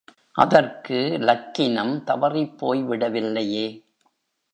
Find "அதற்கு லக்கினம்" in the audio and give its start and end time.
0.35-2.03